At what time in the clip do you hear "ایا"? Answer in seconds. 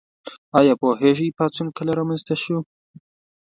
0.57-0.73